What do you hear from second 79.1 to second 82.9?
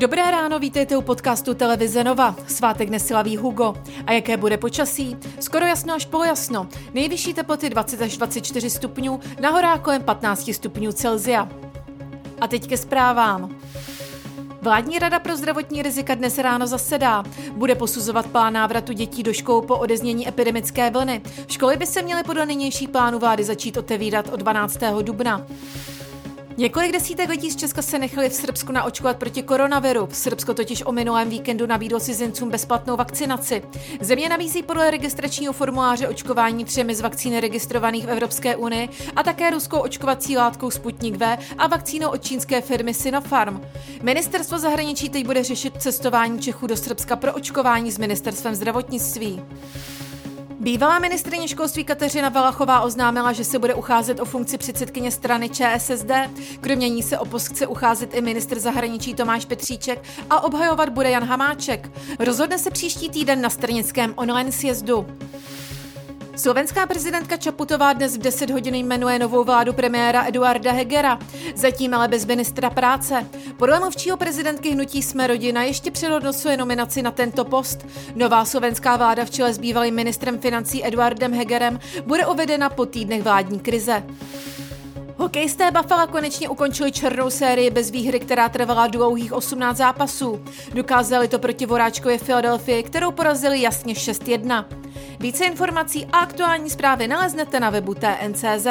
v čele s bývalým ministrem financí Eduardem Hegerem bude uvedena po